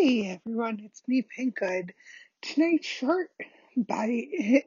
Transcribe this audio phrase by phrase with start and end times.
[0.00, 1.90] Hey everyone, it's me, Pinkhood.
[2.40, 3.30] Tonight's short
[3.76, 4.62] bite,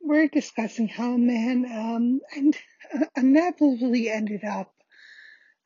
[0.00, 2.56] we're discussing how a man um, and
[2.94, 4.72] uh, inevitably ended up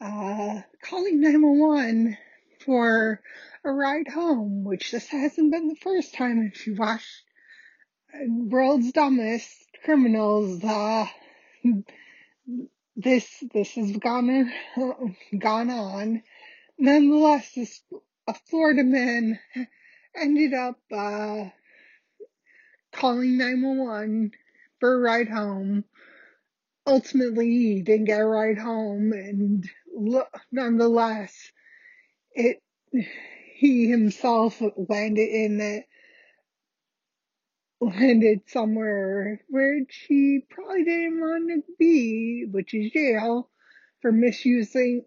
[0.00, 2.16] uh, calling 911
[2.64, 3.20] for
[3.62, 7.04] a ride home, which this hasn't been the first time if you watch
[8.26, 10.64] World's Dumbest Criminals.
[10.64, 11.04] Uh,
[12.96, 14.50] this this has gone
[15.38, 16.22] gone on.
[16.78, 17.82] Nonetheless, this
[18.26, 19.38] a Florida man
[20.16, 21.48] ended up uh,
[22.92, 24.32] calling 911
[24.80, 25.84] for a ride home.
[26.86, 29.68] Ultimately, he didn't get a ride home, and
[30.52, 31.50] nonetheless,
[32.32, 32.62] it
[33.54, 35.84] he himself landed in it
[37.80, 43.50] landed somewhere which he probably didn't want to be, which is jail
[44.00, 45.04] for misusing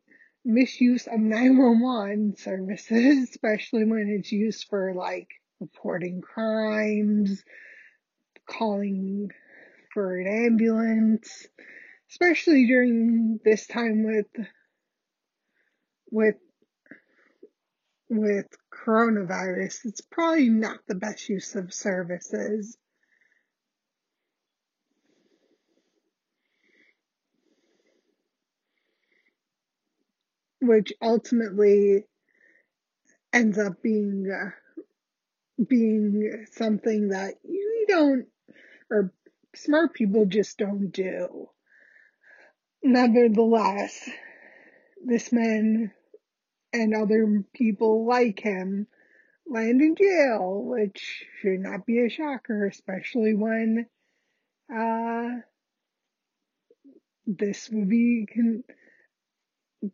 [0.48, 5.28] misuse of 911 services, especially when it's used for like
[5.60, 7.44] reporting crimes,
[8.50, 9.30] calling
[9.94, 11.48] for an ambulance,
[12.10, 14.48] especially during this time with
[16.10, 16.36] with
[18.10, 22.78] with coronavirus, it's probably not the best use of services.
[30.68, 32.06] Which ultimately
[33.34, 34.52] ends up being uh,
[35.68, 38.28] being something that you don't
[38.92, 39.14] or
[39.56, 41.50] smart people just don't do.
[42.84, 44.10] Nevertheless,
[45.04, 45.92] this man
[46.74, 48.88] and other people like him
[49.48, 53.88] land in jail, which should not be a shocker, especially when
[54.74, 55.30] uh,
[57.26, 58.64] this would be con-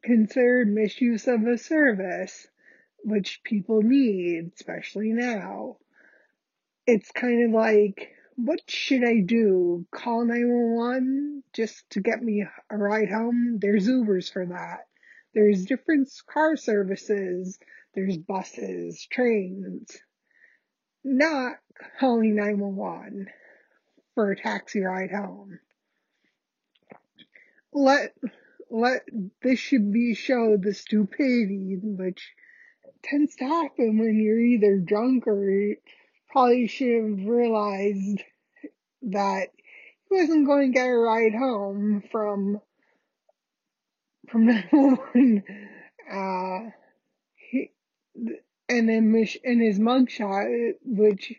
[0.04, 2.48] considered misuse of a service,
[3.04, 5.78] which people need, especially now.
[6.86, 9.86] It's kind of like, what should I do?
[9.92, 13.60] Call 911 just to get me a ride home?
[13.62, 14.88] There's Ubers for that.
[15.34, 17.60] There's different car services.
[17.94, 19.98] There's buses, trains.
[21.04, 21.58] Not
[22.00, 23.28] calling 911
[24.16, 25.60] for a taxi ride home.
[27.74, 28.14] Let,
[28.74, 29.04] let,
[29.44, 32.34] this should be show the stupidity which
[33.04, 35.78] tends to happen when you're either drunk or you
[36.32, 38.24] probably should have realized
[39.04, 39.50] that
[40.10, 42.60] he wasn't going to get a ride home from
[44.30, 45.44] from now on,
[46.12, 46.70] uh,
[47.36, 47.72] he,
[48.70, 51.34] and then in his mugshot, which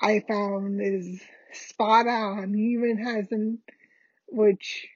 [0.00, 1.20] I found is
[1.52, 2.54] spot on.
[2.54, 3.58] He even has him,
[4.26, 4.88] which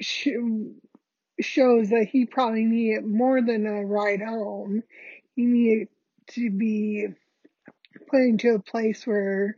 [0.00, 4.82] shows that he probably needed more than a ride home.
[5.34, 5.88] He needed
[6.32, 7.06] to be
[8.08, 9.56] put into a place where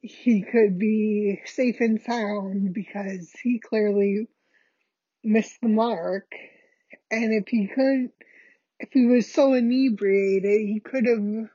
[0.00, 4.26] he could be safe and sound because he clearly
[5.22, 6.26] missed the mark.
[7.10, 8.12] And if he couldn't,
[8.80, 11.48] if he was so inebriated, he could have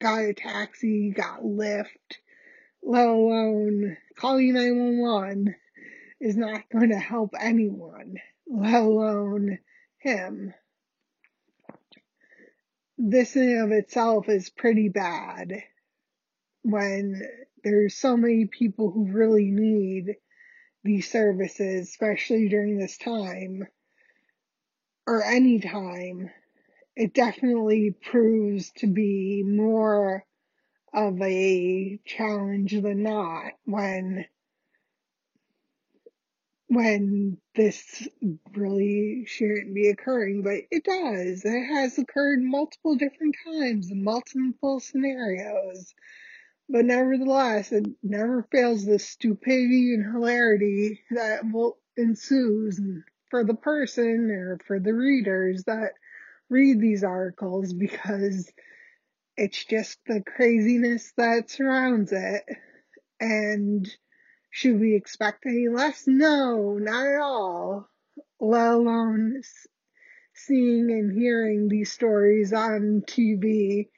[0.00, 1.86] got a taxi, got Lyft,
[2.82, 5.54] let alone calling 911
[6.22, 8.14] is not going to help anyone,
[8.46, 9.58] let alone
[9.98, 10.54] him.
[12.96, 15.52] This in of itself is pretty bad
[16.62, 17.20] when
[17.64, 20.14] there's so many people who really need
[20.84, 23.66] these services, especially during this time
[25.06, 26.30] or any time,
[26.94, 30.24] it definitely proves to be more
[30.94, 34.26] of a challenge than not when
[36.72, 38.08] when this
[38.54, 41.44] really shouldn't be occurring, but it does.
[41.44, 45.94] It has occurred multiple different times in multiple scenarios.
[46.70, 52.80] But nevertheless, it never fails the stupidity and hilarity that will ensues
[53.30, 55.92] for the person or for the readers that
[56.48, 58.50] read these articles because
[59.36, 62.44] it's just the craziness that surrounds it.
[63.20, 63.88] And
[64.52, 66.06] should we expect any less?
[66.06, 67.88] No, not at all.
[68.38, 69.40] Let alone
[70.34, 73.88] seeing and hearing these stories on TV,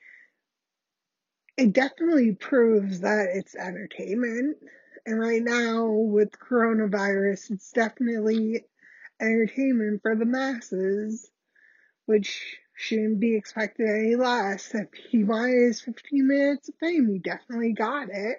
[1.56, 4.58] it definitely proves that it's entertainment.
[5.04, 8.64] And right now, with coronavirus, it's definitely
[9.20, 11.28] entertainment for the masses,
[12.06, 14.72] which shouldn't be expected any less.
[14.72, 18.38] If he wanted his 15 minutes of fame, he definitely got it.